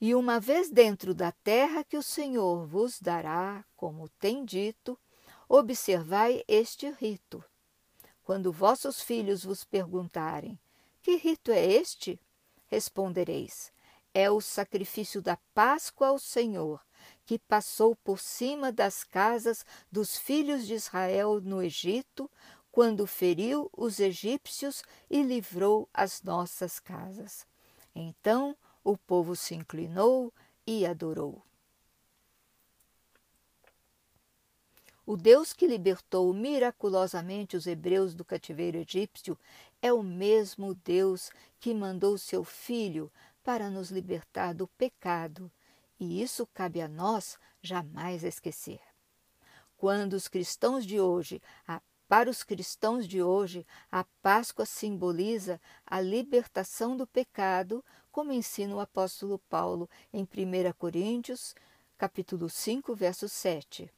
E 0.00 0.14
uma 0.14 0.38
vez 0.38 0.70
dentro 0.70 1.12
da 1.12 1.32
terra 1.32 1.82
que 1.82 1.96
o 1.96 2.02
Senhor 2.02 2.64
vos 2.64 3.00
dará, 3.00 3.64
como 3.74 4.08
tem 4.20 4.44
dito, 4.44 4.96
observai 5.48 6.44
este 6.46 6.88
rito. 6.88 7.44
Quando 8.22 8.52
vossos 8.52 9.02
filhos 9.02 9.42
vos 9.42 9.64
perguntarem: 9.64 10.56
Que 11.02 11.16
rito 11.16 11.50
é 11.50 11.66
este? 11.66 12.20
Respondereis: 12.68 13.72
É 14.14 14.30
o 14.30 14.40
sacrifício 14.40 15.20
da 15.20 15.36
Páscoa 15.52 16.06
ao 16.06 16.20
Senhor, 16.20 16.80
que 17.26 17.38
passou 17.38 17.94
por 17.96 18.18
cima 18.18 18.72
das 18.72 19.04
casas 19.04 19.64
dos 19.90 20.16
filhos 20.16 20.66
de 20.66 20.74
Israel 20.74 21.40
no 21.40 21.62
Egito, 21.62 22.30
quando 22.72 23.06
feriu 23.06 23.70
os 23.76 23.98
egípcios 24.00 24.82
e 25.08 25.22
livrou 25.22 25.88
as 25.92 26.22
nossas 26.22 26.78
casas. 26.78 27.46
Então 27.94 28.56
o 28.82 28.96
povo 28.96 29.34
se 29.34 29.54
inclinou 29.54 30.32
e 30.66 30.86
adorou. 30.86 31.42
O 35.04 35.16
Deus 35.16 35.52
que 35.52 35.66
libertou 35.66 36.32
miraculosamente 36.32 37.56
os 37.56 37.66
hebreus 37.66 38.14
do 38.14 38.24
cativeiro 38.24 38.78
egípcio 38.78 39.36
é 39.82 39.92
o 39.92 40.02
mesmo 40.02 40.74
Deus 40.74 41.30
que 41.58 41.74
mandou 41.74 42.16
seu 42.16 42.44
Filho 42.44 43.10
para 43.42 43.68
nos 43.68 43.90
libertar 43.90 44.54
do 44.54 44.68
pecado 44.68 45.50
e 46.00 46.22
isso 46.22 46.46
cabe 46.46 46.80
a 46.80 46.88
nós 46.88 47.38
jamais 47.60 48.24
esquecer. 48.24 48.80
Quando 49.76 50.14
os 50.14 50.26
cristãos 50.26 50.86
de 50.86 50.98
hoje, 50.98 51.42
a, 51.68 51.80
para 52.08 52.30
os 52.30 52.42
cristãos 52.42 53.06
de 53.06 53.22
hoje, 53.22 53.66
a 53.92 54.04
Páscoa 54.22 54.64
simboliza 54.64 55.60
a 55.86 56.00
libertação 56.00 56.96
do 56.96 57.06
pecado, 57.06 57.84
como 58.10 58.32
ensina 58.32 58.74
o 58.74 58.80
apóstolo 58.80 59.38
Paulo 59.38 59.88
em 60.12 60.22
1 60.24 60.72
Coríntios, 60.76 61.54
capítulo 61.96 62.48
5, 62.48 62.94
verso 62.94 63.28
7. 63.28 63.92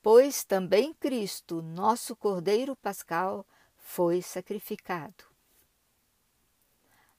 Pois 0.00 0.44
também 0.44 0.94
Cristo, 0.94 1.60
nosso 1.60 2.14
Cordeiro 2.14 2.76
Pascal, 2.76 3.44
foi 3.76 4.22
sacrificado. 4.22 5.24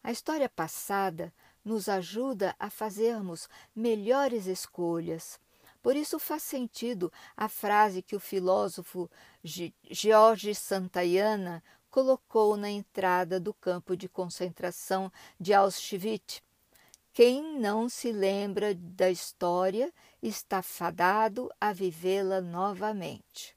A 0.01 0.11
história 0.11 0.47
passada 0.47 1.33
nos 1.69 1.87
ajuda 1.87 2.55
a 2.57 2.67
fazermos 2.67 3.47
melhores 3.75 4.47
escolhas. 4.47 5.39
Por 5.83 5.95
isso 5.95 6.17
faz 6.17 6.41
sentido 6.41 7.13
a 7.37 7.47
frase 7.47 8.01
que 8.01 8.15
o 8.15 8.19
filósofo 8.19 9.09
George 9.43 10.55
Santayana 10.55 11.63
colocou 11.91 12.57
na 12.57 12.71
entrada 12.71 13.39
do 13.39 13.53
campo 13.53 13.95
de 13.95 14.09
concentração 14.09 15.11
de 15.39 15.53
Auschwitz. 15.53 16.41
Quem 17.13 17.59
não 17.59 17.87
se 17.87 18.11
lembra 18.11 18.73
da 18.73 19.11
história 19.11 19.93
está 20.23 20.63
fadado 20.63 21.51
a 21.61 21.71
vivê-la 21.71 22.41
novamente. 22.41 23.55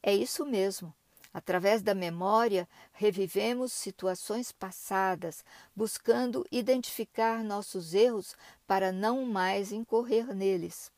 É 0.00 0.14
isso 0.14 0.46
mesmo. 0.46 0.94
Através 1.34 1.82
da 1.82 1.96
memória, 1.96 2.68
revivemos 2.92 3.72
situações 3.72 4.52
passadas, 4.52 5.44
buscando 5.74 6.46
identificar 6.48 7.42
nossos 7.42 7.92
erros 7.92 8.36
para 8.68 8.92
não 8.92 9.26
mais 9.26 9.72
incorrer 9.72 10.32
neles. 10.32 10.92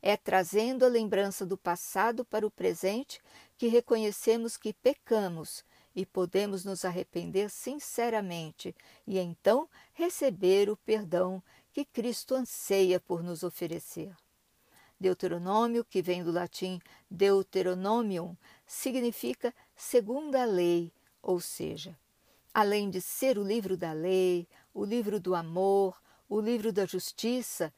É 0.00 0.16
trazendo 0.16 0.84
a 0.84 0.88
lembrança 0.88 1.44
do 1.44 1.58
passado 1.58 2.24
para 2.24 2.46
o 2.46 2.50
presente 2.50 3.20
que 3.58 3.66
reconhecemos 3.66 4.56
que 4.56 4.72
pecamos 4.72 5.64
e 5.96 6.06
podemos 6.06 6.64
nos 6.64 6.84
arrepender 6.84 7.50
sinceramente 7.50 8.74
e 9.04 9.18
então 9.18 9.68
receber 9.92 10.70
o 10.70 10.76
perdão 10.76 11.42
que 11.72 11.84
Cristo 11.84 12.36
anseia 12.36 13.00
por 13.00 13.20
nos 13.20 13.42
oferecer. 13.42 14.14
Deuteronômio, 15.02 15.84
que 15.84 16.00
vem 16.00 16.22
do 16.22 16.30
latim 16.30 16.80
Deuteronomium, 17.10 18.36
significa 18.64 19.52
segunda 19.76 20.44
lei, 20.44 20.92
ou 21.20 21.40
seja, 21.40 21.98
além 22.52 22.90
de 22.90 23.00
ser 23.00 23.38
o 23.38 23.42
livro 23.42 23.76
da 23.76 23.92
lei, 23.92 24.48
o 24.74 24.84
livro 24.84 25.20
do 25.20 25.34
amor, 25.34 26.00
o 26.28 26.40
livro 26.40 26.72
da 26.72 26.86
justiça, 26.86 27.72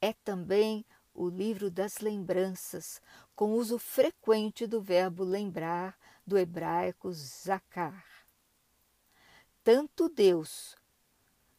é 0.00 0.12
também 0.12 0.84
o 1.14 1.28
livro 1.28 1.70
das 1.70 1.98
lembranças, 1.98 3.00
com 3.34 3.52
uso 3.52 3.78
frequente 3.78 4.66
do 4.66 4.80
verbo 4.80 5.22
lembrar, 5.24 5.98
do 6.26 6.36
hebraico 6.36 7.12
zakar. 7.12 8.04
Tanto 9.62 10.08
Deus 10.08 10.76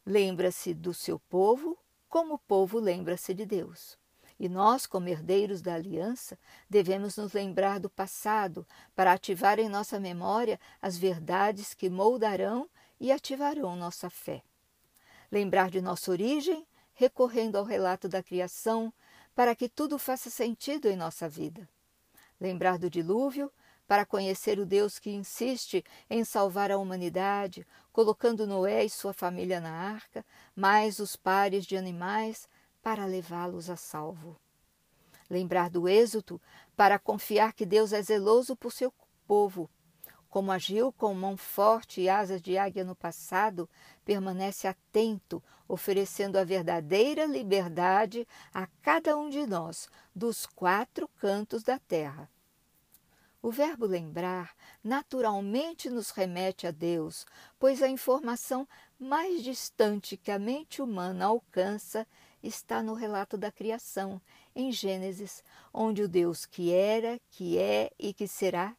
lembra-se 0.04 0.72
do 0.72 0.94
seu 0.94 1.18
povo, 1.18 1.76
como 2.08 2.34
o 2.34 2.38
povo 2.38 2.78
lembra-se 2.78 3.34
de 3.34 3.44
Deus. 3.44 3.98
E 4.38 4.48
nós, 4.48 4.86
como 4.86 5.08
herdeiros 5.08 5.62
da 5.62 5.74
aliança, 5.74 6.38
devemos 6.68 7.16
nos 7.16 7.32
lembrar 7.32 7.80
do 7.80 7.88
passado 7.88 8.66
para 8.94 9.12
ativar 9.12 9.58
em 9.58 9.68
nossa 9.68 9.98
memória 9.98 10.60
as 10.80 10.98
verdades 10.98 11.72
que 11.72 11.88
moldarão 11.88 12.68
e 13.00 13.10
ativarão 13.10 13.76
nossa 13.76 14.10
fé. 14.10 14.42
Lembrar 15.32 15.70
de 15.70 15.80
nossa 15.80 16.10
origem, 16.10 16.66
recorrendo 16.92 17.56
ao 17.56 17.64
relato 17.64 18.08
da 18.08 18.22
criação, 18.22 18.92
para 19.34 19.54
que 19.54 19.68
tudo 19.68 19.98
faça 19.98 20.30
sentido 20.30 20.88
em 20.88 20.96
nossa 20.96 21.28
vida. 21.28 21.68
Lembrar 22.40 22.78
do 22.78 22.90
dilúvio, 22.90 23.50
para 23.86 24.04
conhecer 24.04 24.58
o 24.58 24.66
Deus 24.66 24.98
que 24.98 25.10
insiste 25.10 25.84
em 26.10 26.24
salvar 26.24 26.70
a 26.70 26.78
humanidade, 26.78 27.66
colocando 27.92 28.46
Noé 28.46 28.84
e 28.84 28.90
sua 28.90 29.12
família 29.12 29.60
na 29.60 29.70
arca, 29.70 30.24
mais 30.54 30.98
os 30.98 31.14
pares 31.14 31.64
de 31.64 31.76
animais, 31.76 32.48
para 32.86 33.04
levá-los 33.04 33.68
a 33.68 33.74
salvo. 33.74 34.36
Lembrar 35.28 35.68
do 35.68 35.88
êxodo 35.88 36.40
para 36.76 37.00
confiar 37.00 37.52
que 37.52 37.66
Deus 37.66 37.92
é 37.92 38.00
zeloso 38.00 38.54
por 38.54 38.70
seu 38.70 38.94
povo. 39.26 39.68
Como 40.30 40.52
agiu 40.52 40.92
com 40.92 41.12
mão 41.12 41.36
forte 41.36 42.00
e 42.00 42.08
asas 42.08 42.40
de 42.40 42.56
águia 42.56 42.84
no 42.84 42.94
passado, 42.94 43.68
permanece 44.04 44.68
atento, 44.68 45.42
oferecendo 45.66 46.38
a 46.38 46.44
verdadeira 46.44 47.26
liberdade 47.26 48.24
a 48.54 48.68
cada 48.82 49.18
um 49.18 49.28
de 49.28 49.44
nós, 49.48 49.88
dos 50.14 50.46
quatro 50.46 51.08
cantos 51.18 51.64
da 51.64 51.80
terra. 51.80 52.30
O 53.42 53.50
verbo 53.50 53.84
lembrar 53.84 54.54
naturalmente 54.84 55.90
nos 55.90 56.10
remete 56.10 56.68
a 56.68 56.70
Deus, 56.70 57.26
pois 57.58 57.82
a 57.82 57.88
informação 57.88 58.66
mais 58.96 59.42
distante 59.42 60.16
que 60.16 60.30
a 60.30 60.38
mente 60.38 60.80
humana 60.80 61.24
alcança 61.24 62.06
está 62.42 62.82
no 62.82 62.94
relato 62.94 63.36
da 63.36 63.50
criação, 63.50 64.20
em 64.54 64.70
Gênesis, 64.72 65.42
onde 65.72 66.02
o 66.02 66.08
Deus 66.08 66.46
que 66.46 66.72
era, 66.72 67.20
que 67.30 67.58
é 67.58 67.90
e 67.98 68.12
que 68.12 68.28
será, 68.28 68.76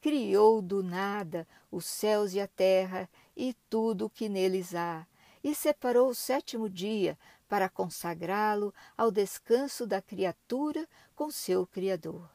criou 0.00 0.60
do 0.60 0.82
nada 0.82 1.46
os 1.70 1.86
céus 1.86 2.34
e 2.34 2.40
a 2.40 2.46
terra 2.46 3.08
e 3.36 3.54
tudo 3.70 4.06
o 4.06 4.10
que 4.10 4.28
neles 4.28 4.74
há, 4.74 5.06
e 5.42 5.54
separou 5.54 6.08
o 6.08 6.14
sétimo 6.14 6.68
dia 6.68 7.18
para 7.48 7.68
consagrá-lo 7.68 8.74
ao 8.96 9.10
descanso 9.10 9.86
da 9.86 10.02
criatura 10.02 10.86
com 11.14 11.30
seu 11.30 11.66
Criador. 11.66 12.28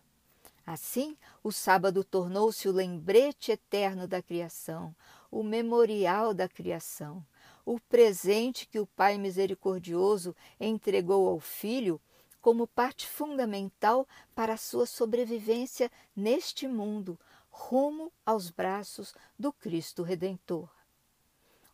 Assim, 0.66 1.18
o 1.44 1.52
sábado 1.52 2.04
tornou-se 2.04 2.68
o 2.70 2.72
lembrete 2.72 3.52
eterno 3.52 4.08
da 4.08 4.22
criação, 4.22 4.96
o 5.32 5.42
memorial 5.42 6.34
da 6.34 6.48
criação, 6.48 7.26
o 7.70 7.80
presente 7.80 8.66
que 8.66 8.80
o 8.80 8.88
Pai 8.88 9.20
misericordioso 9.20 10.36
entregou 10.60 11.28
ao 11.28 11.40
Filho 11.40 12.02
como 12.42 12.66
parte 12.66 13.06
fundamental 13.06 14.08
para 14.34 14.54
a 14.54 14.58
sua 14.58 14.88
sobrevivência 14.88 15.92
neste 16.16 16.68
mundo, 16.68 17.20
rumo 17.48 18.12
aos 18.26 18.50
braços 18.50 19.14
do 19.38 19.54
Cristo 19.54 20.02
Redentor. 20.02 20.68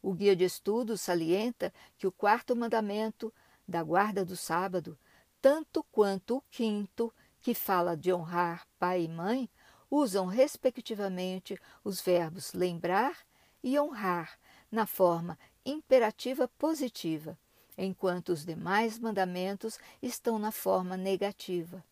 O 0.01 0.11
guia 0.11 0.35
de 0.35 0.43
estudos 0.43 0.99
salienta 0.99 1.73
que 1.97 2.05
o 2.05 2.11
quarto 2.11 2.57
mandamento 2.57 3.33
da 3.65 3.81
guarda 3.81 4.25
do 4.25 4.35
sábado, 4.35 4.99
tanto 5.41 5.81
quanto 5.81 6.35
o 6.35 6.43
quinto, 6.51 7.13
que 7.39 7.53
fala 7.53 7.95
de 7.95 8.11
honrar 8.11 8.67
pai 8.77 9.03
e 9.03 9.07
mãe, 9.07 9.49
usam 9.89 10.25
respectivamente 10.25 11.57
os 11.85 12.01
verbos 12.01 12.51
lembrar 12.51 13.17
e 13.63 13.79
honrar 13.79 14.37
na 14.69 14.85
forma 14.85 15.39
imperativa 15.65 16.47
positiva, 16.47 17.37
enquanto 17.77 18.29
os 18.29 18.45
demais 18.45 18.99
mandamentos 18.99 19.79
estão 20.01 20.37
na 20.37 20.51
forma 20.51 20.95
negativa. 20.95 21.83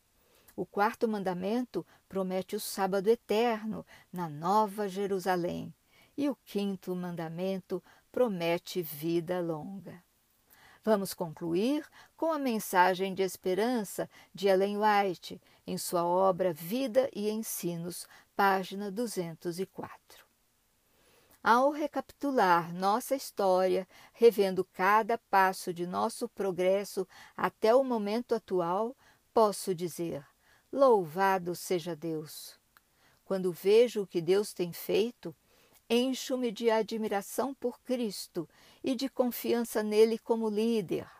O 0.55 0.65
quarto 0.65 1.07
mandamento 1.07 1.85
promete 2.07 2.55
o 2.55 2.59
sábado 2.59 3.07
eterno 3.09 3.85
na 4.11 4.29
Nova 4.29 4.87
Jerusalém, 4.87 5.73
e 6.15 6.29
o 6.29 6.35
quinto 6.45 6.95
mandamento 6.95 7.83
promete 8.11 8.81
vida 8.81 9.39
longa. 9.41 10.03
Vamos 10.83 11.13
concluir 11.13 11.85
com 12.15 12.31
a 12.31 12.37
mensagem 12.37 13.13
de 13.13 13.23
esperança 13.23 14.09
de 14.35 14.47
Ellen 14.47 14.77
White 14.77 15.41
em 15.65 15.77
sua 15.77 16.05
obra 16.05 16.53
Vida 16.53 17.09
e 17.13 17.29
Ensinos, 17.29 18.05
página 18.35 18.91
204. 18.91 20.22
Ao 21.43 21.71
recapitular 21.71 22.73
nossa 22.73 23.17
história, 23.17 23.85
revendo 24.13 24.63
cada 24.63 25.17
passo 25.17 25.73
de 25.73 25.85
nosso 25.85 26.29
progresso 26.29 27.05
até 27.35 27.75
o 27.75 27.83
momento 27.83 28.33
atual, 28.33 28.95
posso 29.33 29.75
dizer: 29.75 30.25
Louvado 30.71 31.53
seja 31.53 31.97
Deus! 31.97 32.57
Quando 33.25 33.51
vejo 33.51 34.03
o 34.03 34.07
que 34.07 34.21
Deus 34.21 34.53
tem 34.53 34.71
feito, 34.71 35.35
encho-me 35.89 36.49
de 36.49 36.71
admiração 36.71 37.53
por 37.53 37.77
Cristo 37.81 38.47
e 38.81 38.95
de 38.95 39.09
confiança 39.09 39.83
nele 39.83 40.17
como 40.17 40.49
líder. 40.49 41.11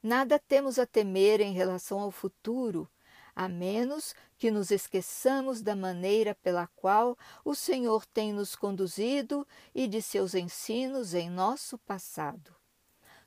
Nada 0.00 0.38
temos 0.38 0.78
a 0.78 0.86
temer 0.86 1.40
em 1.40 1.52
relação 1.52 1.98
ao 1.98 2.12
futuro, 2.12 2.88
a 3.34 3.48
menos 3.48 4.14
que 4.38 4.50
nos 4.50 4.70
esqueçamos 4.70 5.62
da 5.62 5.76
maneira 5.76 6.34
pela 6.34 6.66
qual 6.66 7.16
o 7.44 7.54
Senhor 7.54 8.04
tem 8.06 8.32
nos 8.32 8.56
conduzido 8.56 9.46
e 9.74 9.86
de 9.86 10.00
seus 10.02 10.34
ensinos 10.34 11.14
em 11.14 11.30
nosso 11.30 11.78
passado. 11.78 12.54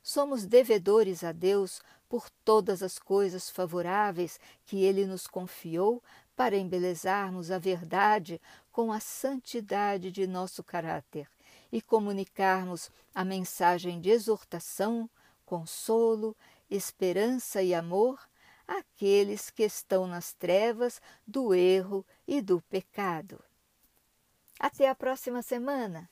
Somos 0.02 0.44
devedores 0.44 1.24
a 1.24 1.32
Deus 1.32 1.80
por 2.08 2.28
todas 2.44 2.82
as 2.82 2.98
coisas 2.98 3.48
favoráveis 3.48 4.38
que 4.66 4.84
Ele 4.84 5.06
nos 5.06 5.26
confiou 5.26 6.02
para 6.36 6.56
embelezarmos 6.56 7.50
a 7.50 7.58
verdade 7.58 8.40
com 8.70 8.92
a 8.92 9.00
santidade 9.00 10.10
de 10.10 10.26
nosso 10.26 10.62
caráter 10.62 11.28
e 11.72 11.80
comunicarmos 11.80 12.90
a 13.14 13.24
mensagem 13.24 14.00
de 14.00 14.10
exortação, 14.10 15.08
consolo, 15.44 16.36
esperança 16.70 17.62
e 17.62 17.74
amor 17.74 18.20
aqueles 18.66 19.50
que 19.50 19.62
estão 19.62 20.06
nas 20.06 20.32
trevas 20.32 21.00
do 21.26 21.54
erro 21.54 22.04
e 22.26 22.40
do 22.40 22.60
pecado. 22.62 23.42
Até 24.58 24.88
a 24.88 24.94
próxima 24.94 25.42
semana! 25.42 26.08